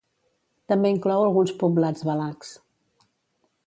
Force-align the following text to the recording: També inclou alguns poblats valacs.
També 0.73 0.93
inclou 0.93 1.27
alguns 1.27 1.53
poblats 1.61 2.09
valacs. 2.11 2.59